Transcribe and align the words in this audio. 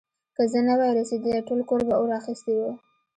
که 0.35 0.43
زه 0.51 0.59
نه 0.67 0.73
وای 0.79 0.91
رسېدلی، 0.99 1.45
ټول 1.47 1.59
کور 1.69 1.81
به 1.87 1.95
اور 1.99 2.11
اخيستی 2.19 2.53
و. 2.57 2.61